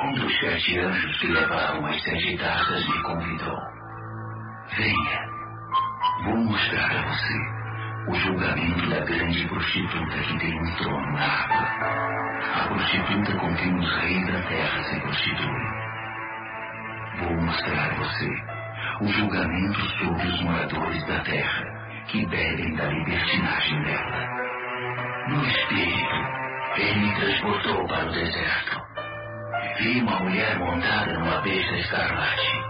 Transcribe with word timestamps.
Um 0.00 0.12
dos 0.12 0.38
sete 0.38 0.78
anjos 0.78 1.18
que 1.18 1.26
levaram 1.26 1.84
as 1.86 2.00
sete 2.02 2.38
taças 2.38 2.88
me 2.88 3.02
convidou. 3.02 3.58
Venha, 4.76 5.28
vou 6.24 6.36
mostrar 6.36 6.90
a 6.90 7.02
você 7.02 7.58
o 8.08 8.14
julgamento 8.14 8.90
da 8.90 9.00
grande 9.00 9.48
prostituta 9.48 10.18
que 10.18 10.38
tem 10.38 10.56
um 10.56 10.76
trono 10.76 11.12
na 11.12 11.24
água. 11.24 11.68
A 12.54 12.68
prostituta 12.68 13.36
com 13.38 13.54
quem 13.56 13.76
os 13.76 13.96
reis 13.96 14.26
da 14.28 14.42
terra 14.42 14.82
se 14.84 15.00
prostituem. 15.00 15.68
Vou 17.18 17.42
mostrar 17.42 17.90
a 17.90 17.94
você 17.94 18.30
o 19.00 19.08
julgamento 19.08 19.80
sobre 19.98 20.28
os 20.28 20.42
moradores 20.42 21.06
da 21.08 21.20
terra 21.24 21.64
que 22.06 22.24
bebem 22.24 22.74
da 22.76 22.86
libertinagem 22.86 23.82
dela. 23.82 24.28
No 25.28 25.44
espírito, 25.44 26.14
ele 26.76 27.00
me 27.00 27.14
transportou 27.16 27.86
para 27.88 28.06
o 28.06 28.12
deserto. 28.12 28.77
Vi 29.78 30.00
uma 30.00 30.18
mulher 30.18 30.58
montada 30.58 31.12
numa 31.12 31.40
besta 31.42 31.76
escarlate, 31.76 32.64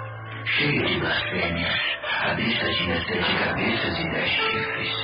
cheia 0.44 0.84
de 0.84 1.00
blasfêmias. 1.00 1.80
A 2.20 2.34
besta 2.34 2.70
tinha 2.74 3.00
sete 3.02 3.34
cabeças 3.44 3.98
e 3.98 4.10
dez 4.10 4.30
chifres. 4.30 4.94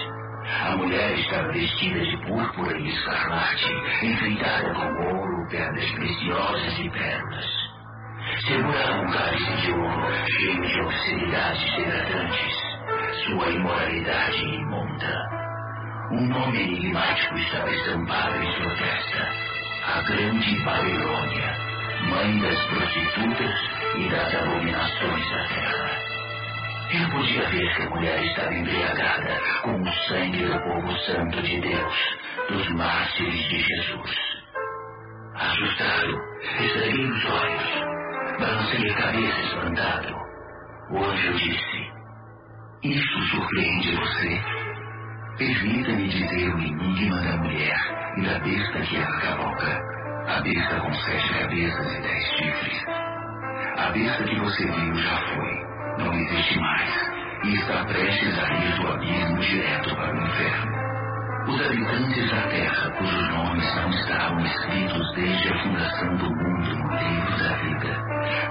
A 0.66 0.76
mulher 0.76 1.18
estava 1.18 1.50
vestida 1.52 2.00
de 2.00 2.16
púrpura 2.26 2.78
e 2.78 2.88
escarlate, 2.90 3.72
enfeitada 4.02 4.74
com 4.74 5.16
ouro, 5.16 5.48
pedras 5.48 5.90
preciosas 5.92 6.78
e 6.78 6.90
pérolas. 6.90 7.46
Segurava 8.46 9.00
um 9.00 9.10
cálice 9.10 9.56
de 9.62 9.72
ouro 9.72 10.26
cheio 10.26 10.62
de 10.62 10.80
obscenidades 10.82 11.76
degradantes. 11.76 12.54
Sua 13.24 13.48
imoralidade 13.48 14.44
imunda. 14.44 15.28
Um 16.12 16.28
nome 16.28 16.62
enigmático 16.64 17.38
estava 17.38 17.70
estampado 17.70 18.36
em 18.36 18.52
sua 18.52 18.76
testa. 18.76 19.54
A 19.86 20.02
Grande 20.02 20.64
Babilônia, 20.64 21.63
mãe 22.04 22.38
das 22.40 22.64
prostitutas 22.66 23.54
e 23.96 24.08
das 24.10 24.34
abominações 24.34 25.30
da 25.30 25.48
terra. 25.48 26.04
Eu 26.90 27.10
podia 27.10 27.48
ver 27.50 27.74
que 27.74 27.82
a 27.82 27.90
mulher 27.90 28.24
estava 28.24 28.54
embriagada 28.54 29.40
com 29.62 29.82
o 29.82 29.92
sangue 30.08 30.46
do 30.46 30.60
povo 30.60 30.98
santo 31.00 31.42
de 31.42 31.60
Deus, 31.60 31.94
dos 32.48 32.68
mártires 32.70 33.48
de 33.48 33.58
Jesus. 33.60 34.16
Assustado, 35.34 36.20
estreguei 36.60 37.10
os 37.10 37.24
olhos, 37.24 38.38
balancei 38.38 38.90
a 38.90 38.94
cabeça 38.94 39.40
espantado. 39.40 40.14
O 40.90 40.98
anjo 40.98 41.32
disse: 41.34 41.90
Isso 42.84 43.20
surpreende 43.30 43.96
você? 43.96 44.42
Permita-me 45.38 46.08
dizer 46.08 46.54
o 46.54 46.58
enigma 46.60 47.20
da 47.22 47.36
mulher 47.38 47.76
e 48.18 48.22
da 48.22 48.38
besta 48.38 48.80
que 48.82 48.96
ela 48.96 49.20
cavalga. 49.20 50.03
A 50.26 50.40
besta 50.40 50.80
com 50.80 50.94
sete 50.94 51.34
cabeças 51.34 51.92
e 51.92 52.00
dez 52.00 52.24
chifres. 52.36 52.84
A 53.76 53.90
besta 53.90 54.24
que 54.24 54.40
você 54.40 54.64
viu 54.64 54.94
já 54.94 55.16
foi 55.18 55.64
não 55.98 56.12
existe 56.12 56.58
mais 56.58 57.12
e 57.44 57.54
está 57.54 57.84
prestes 57.84 58.38
a 58.38 58.54
ir 58.54 58.80
do 58.80 58.88
abismo 58.88 59.40
direto 59.40 59.94
para 59.94 60.14
o 60.14 60.26
inferno. 60.26 60.84
Os 61.46 61.60
habitantes 61.60 62.30
da 62.30 62.42
Terra, 62.48 62.90
cujos 62.92 63.28
nomes 63.28 63.74
não 63.76 63.90
estavam 63.90 64.40
escritos 64.46 65.14
desde 65.14 65.52
a 65.52 65.62
fundação 65.62 66.16
do 66.16 66.30
mundo 66.30 66.74
no 66.74 66.96
livro 66.96 67.38
da 67.38 67.56
vida, 67.56 68.04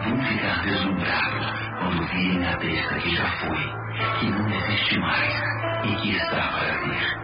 vão 0.03 0.21
ficar 0.21 0.61
deslumbrados 0.63 1.53
quando 1.79 2.07
virem 2.07 2.47
a 2.47 2.57
besta 2.57 2.95
que 2.99 3.15
já 3.15 3.27
foi, 3.31 4.19
que 4.19 4.29
não 4.29 4.47
existe 4.47 4.99
mais 4.99 5.33
e 5.85 5.95
que 5.95 6.15
está 6.17 6.49
para 6.49 6.77
vir. 6.83 7.17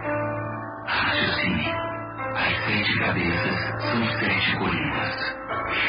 Raciocine. 0.86 1.79
As 2.40 2.56
sete 2.64 2.98
cabeças 2.98 3.82
são 3.82 4.10
sete 4.18 4.56
colinas. 4.56 5.36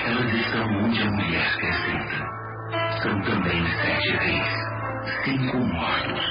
Elas 0.05 0.33
estão 0.33 0.67
onde 0.83 1.01
a 1.01 1.11
mulher 1.11 1.57
quer. 1.59 1.71
São 3.01 3.21
também 3.21 3.65
sete 3.67 4.11
reis, 4.17 4.47
cinco 5.23 5.57
mortos, 5.57 6.25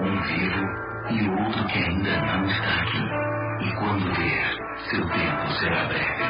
um 0.00 0.20
vivo 0.22 0.66
e 1.10 1.28
outro 1.30 1.66
que 1.68 1.78
ainda 1.78 2.20
não 2.20 2.44
está 2.46 2.82
aqui. 2.82 3.08
E 3.60 3.74
quando 3.76 4.12
vier, 4.14 4.54
seu 4.90 5.08
tempo 5.08 5.50
será 5.60 5.84
breve. 5.86 6.24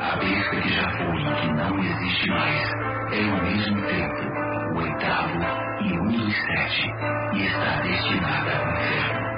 A 0.00 0.16
besta 0.16 0.56
que 0.60 0.68
já 0.68 0.90
foi 0.98 1.22
e 1.22 1.34
que 1.40 1.52
não 1.54 1.78
existe 1.78 2.28
mais 2.28 2.72
é 3.12 3.30
ao 3.30 3.42
mesmo 3.42 3.86
tempo 3.86 4.74
o 4.74 4.78
oitavo 4.78 5.38
e 5.82 5.98
um 5.98 6.08
dos 6.08 6.36
sete 6.36 6.90
e 7.34 7.46
está 7.46 7.80
destinada 7.80 8.56
ao 8.58 8.70
inferno. 8.70 9.29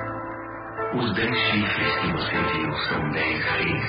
Os 0.94 1.14
dez 1.14 1.34
chifres 1.34 1.96
que 2.00 2.12
você 2.12 2.36
viu 2.36 2.72
são 2.88 3.10
dez 3.12 3.44
reis, 3.44 3.84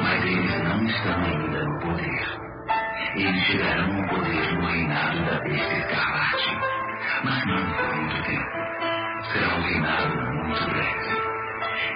mas 0.00 0.24
eles 0.24 0.62
não 0.62 0.84
estão 0.84 1.24
ainda 1.24 1.64
no 1.64 1.80
poder. 1.80 2.26
Eles 3.16 3.42
chegarão 3.46 3.96
ao 3.96 4.08
poder 4.08 4.54
no 4.54 4.66
reinado 4.66 5.24
da 5.24 5.40
besta 5.40 5.74
escarlate, 5.74 6.58
mas 7.24 7.46
não 7.46 7.72
por 7.72 7.96
muito 7.96 8.22
tempo. 8.22 8.60
Será 9.32 9.56
um 9.56 9.62
reinado 9.62 10.16
muito 10.44 10.70
breve. 10.70 11.20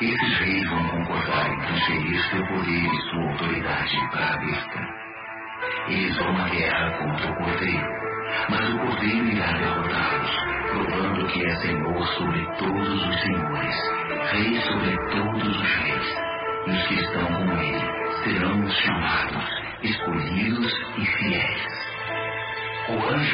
Esses 0.00 0.39
reis 0.41 0.69
vão 0.69 0.89
concordar 0.89 1.53
em 1.53 1.61
transferir 1.61 2.31
seu 2.31 2.47
poder 2.47 2.84
e 2.84 3.11
sua 3.11 3.31
autoridade 3.31 4.11
para 4.11 4.34
a 4.34 4.39
besta. 4.39 4.81
Eles 5.89 6.16
vão 6.19 6.37
à 6.37 6.49
guerra 6.49 6.91
contra 6.99 7.31
o 7.31 7.37
cordeiro, 7.37 7.89
mas 8.51 8.69
o 8.69 8.78
cordeiro 8.78 9.27
irá 9.27 9.53
derrotá-los, 9.53 10.37
provando 10.71 11.27
que 11.28 11.47
é 11.47 11.56
senhor 11.56 12.06
sobre 12.09 12.45
todos 12.59 13.09
os 13.09 13.23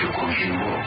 anjo 0.01 0.13
continuou: 0.13 0.83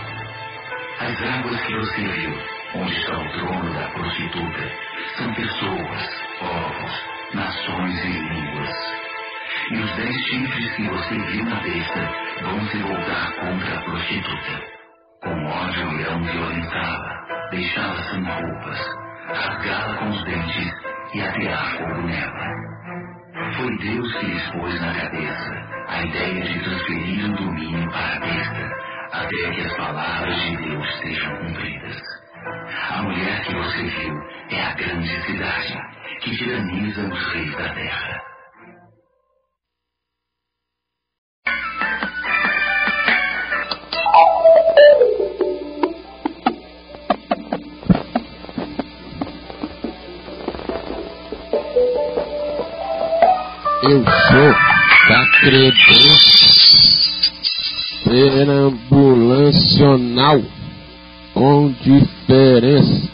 As 1.00 1.24
águas 1.24 1.62
que 1.64 1.76
você 1.76 2.02
viu, 2.02 2.34
onde 2.76 2.94
está 2.94 3.20
o 3.20 3.30
trono 3.30 3.74
da 3.74 3.88
prostituta, 3.90 4.72
são 5.18 5.34
pessoas, 5.34 6.10
povos, 6.40 7.06
nações 7.34 8.06
e 8.06 8.08
línguas. 8.08 8.76
E 9.72 9.76
os 9.78 9.96
dez 9.96 10.16
chifres 10.26 10.76
que 10.76 10.90
você 10.90 11.20
viu 11.20 11.46
na 11.46 11.60
besta 11.60 12.10
vão 12.42 12.68
se 12.68 12.78
voltar 12.78 13.32
contra 13.34 13.78
a 13.78 13.82
prostituta. 13.84 14.74
Com 15.22 15.46
ódio 15.46 16.00
irão 16.00 16.24
violentá-la, 16.24 17.50
deixá-la 17.52 18.04
sem 18.10 18.24
roupas, 18.24 18.80
rasgá-la 19.28 19.96
com 19.98 20.10
os 20.10 20.24
dentes 20.26 20.74
e 21.14 21.22
atear 21.22 21.78
fogo 21.78 22.02
nela. 22.02 22.64
Foi 23.56 23.78
Deus 23.78 24.14
que 24.16 24.26
lhes 24.26 24.50
pôs 24.52 24.82
na 24.82 24.94
cabeça 24.94 25.74
a 25.88 26.02
ideia 26.04 26.44
de 26.44 26.60
transferir 26.64 27.26
o 27.26 27.36
domínio 27.36 27.90
para 27.92 28.16
a 28.16 28.20
besta, 28.20 28.93
até 29.14 29.52
que 29.52 29.62
as 29.62 29.78
palavras 29.78 30.42
de 30.42 30.58
Deus 30.58 30.98
sejam 31.00 31.38
cumpridas. 31.38 32.02
A 32.90 33.02
mulher 33.04 33.42
que 33.44 33.54
você 33.54 33.84
viu 33.84 34.22
é 34.50 34.62
a 34.62 34.74
grande 34.74 35.26
cidade 35.26 35.78
que 36.22 36.36
tiraniza 36.36 37.08
os 37.08 37.34
reis 37.34 37.56
da 37.56 37.70
terra. 37.74 38.24
Eu 53.84 54.04
sou 54.06 54.52
da 55.10 55.30
credência 55.40 57.13
perambulacional 58.04 60.42
com 61.34 61.74
diferença. 61.82 63.13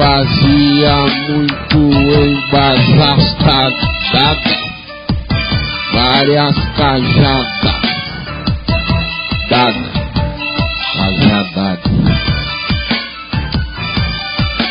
Fazia 0.00 0.96
muito 1.28 1.78
embasastada, 2.22 3.60
várias 5.92 6.56
cajadas, 6.74 7.78
dada, 9.50 9.90
cajadada. 10.94 11.90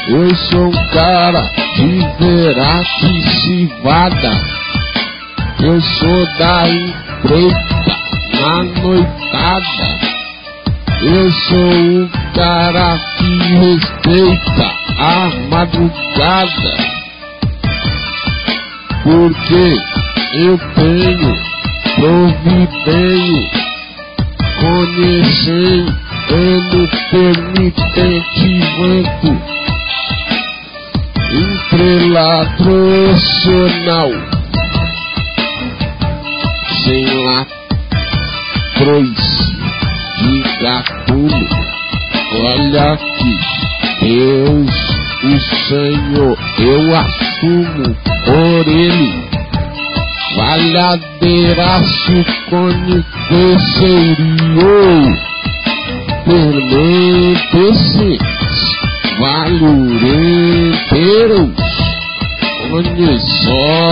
Eu 0.07 0.35
sou 0.35 0.67
um 0.67 0.87
cara 0.93 1.43
de 1.75 1.91
verace 2.17 3.11
civada. 3.43 4.33
Eu 5.61 5.79
sou 5.79 6.25
da 6.39 6.67
empresa 6.67 7.95
na 8.41 8.63
noitada. 8.81 9.87
Eu 11.03 11.31
sou 11.31 12.03
o 12.03 12.09
cara 12.33 12.97
que 13.17 13.31
respeita 13.59 14.78
a 14.99 15.29
madrugada. 15.49 16.77
Porque 19.03 19.75
eu 20.35 20.59
tenho 20.75 21.33
providenho, 21.95 23.41
conhecendo 24.59 25.97
permitente 27.09 28.59
banco, 28.77 29.31
entrelatrocional, 31.31 34.11
sem 36.83 37.01
latrões 38.75 39.23
de 40.21 40.33
gatuno. 40.61 41.47
Olha 42.41 42.93
aqui, 42.93 43.33
Deus, 44.01 44.88
o 45.23 45.39
Senhor, 45.67 46.37
eu 46.59 46.95
assumo 46.95 47.95
por 48.25 48.67
Ele. 48.67 49.29
Valhadeiraço 50.37 52.25
cone 52.49 53.03
terceiro, 53.27 54.25
permite-se, 56.25 58.09
valurenteiros, 59.19 60.29
onisórias, 62.71 63.89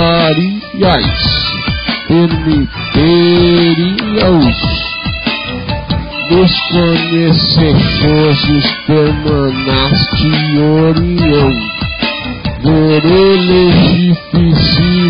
permiteriam 2.07 3.17
dos 6.29 6.51
conhecedores 6.71 8.63
permanaste 8.85 10.57
Orião, 10.59 11.51
verele 12.63 13.63
difícil 13.93 15.07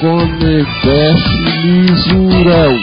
coneceste 0.00 1.44
lisurão, 1.62 2.74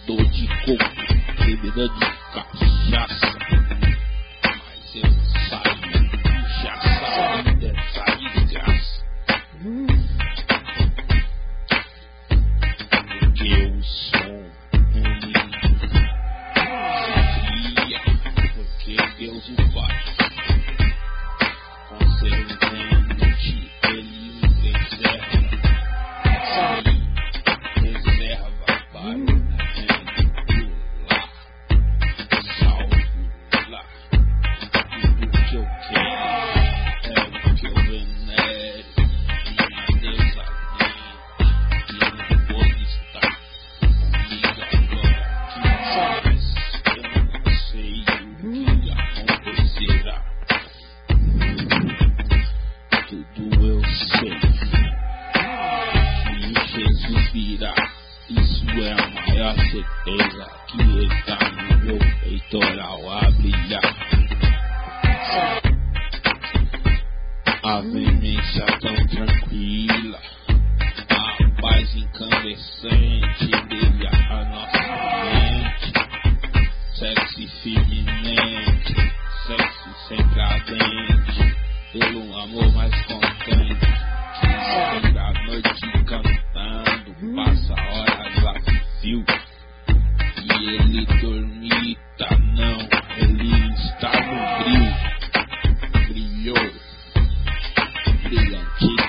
Bebedor 0.06 0.30
de 0.30 0.48
coco, 0.48 1.46
bebida 1.46 1.90
de 1.90 2.06
cachaça. 2.32 3.30
Mas 4.44 4.96
eu 4.96 5.10
saio, 5.50 5.86
já 6.62 6.76
sabe. 6.82 7.45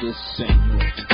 descendant 0.07 1.06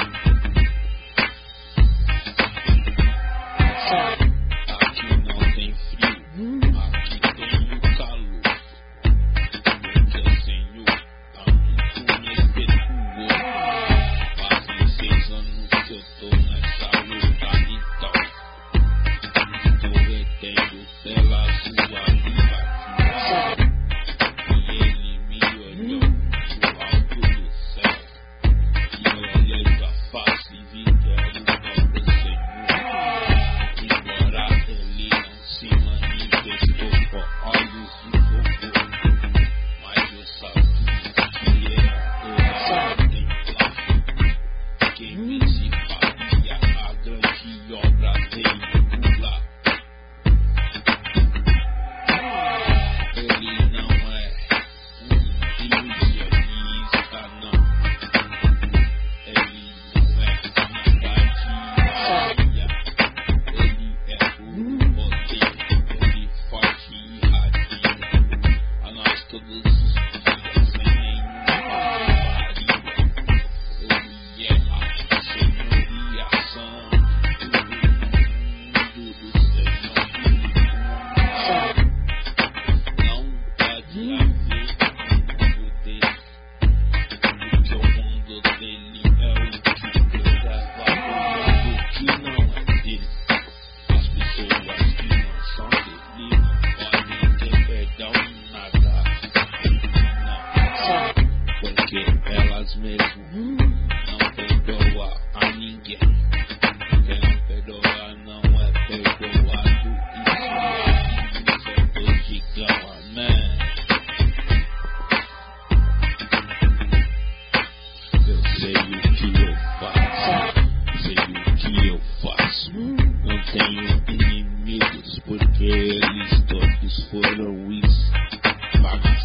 tenho 123.53 124.03
inimigos 124.09 125.19
porque 125.27 125.65
eles 125.65 126.43
todos 126.49 127.05
foram 127.11 127.71
esmaguiçados. 127.71 129.23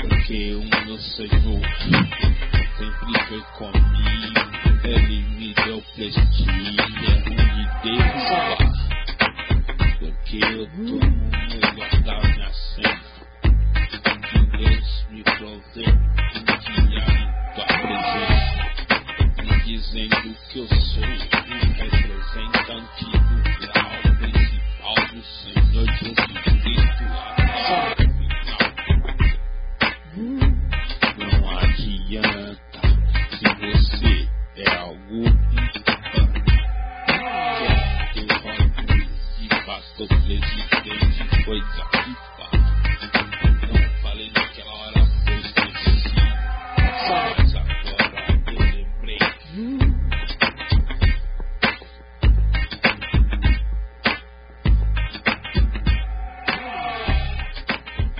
Porque 0.00 0.54
o 0.54 0.64
meu 0.86 0.98
Senhor 0.98 1.60
sempre 2.78 3.12
foi 3.28 3.42
comigo, 3.58 4.40
ele 4.84 5.22
me 5.24 5.54
deu 5.54 5.82
prestígio, 5.94 6.46
e 6.46 7.30
me 7.30 7.64
deu 7.82 8.00
salvar. 8.26 8.72
Porque 9.98 10.38
eu 10.38 10.66
tô 10.66 10.80
no 10.80 11.56
lugar 11.70 11.92
da 12.02 12.16
minha 12.28 12.50
senha, 12.52 13.00
que 14.30 14.38
Deus 14.56 15.06
me 15.10 15.22
proveu. 15.22 16.15
Pastor 39.86 40.08
presidente, 40.08 41.44
coisa 41.44 41.84
que 41.90 42.14
fala. 42.36 42.58
Não 43.66 44.02
falei 44.02 44.30
naquela 44.32 44.72
hora, 44.72 45.06
foi 45.24 45.38
esqueci. 45.38 46.14
Mas 47.08 47.54
agora 47.54 48.42
eu 48.46 48.58
lembrei. 48.58 49.18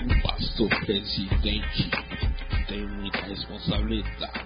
O 0.03 0.21
pastor 0.23 0.69
presidente 0.85 1.89
tem 2.67 2.87
muita 2.87 3.21
responsabilidade. 3.25 4.36